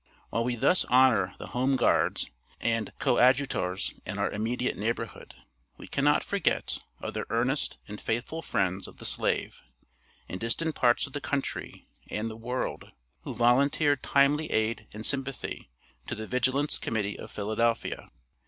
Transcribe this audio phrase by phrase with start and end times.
[0.31, 5.35] While we thus honor the home guards and coadjutors in our immediate neighborhood,
[5.77, 9.61] we cannot forget other earnest and faithful friends of the slave,
[10.27, 12.85] in distant parts of the country and the world,
[13.25, 15.69] who volunteered timely aid and sympathy
[16.07, 18.09] to the Vigilance Committee of Philadelphia.